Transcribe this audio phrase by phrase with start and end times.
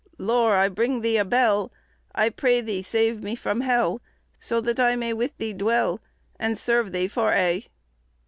[0.17, 1.71] Lor, I bringe thee a bell;
[2.15, 4.01] I praie Thee save me from hell,
[4.39, 5.99] So that I may with Thee dwell,
[6.39, 7.67] And serve thee for aye."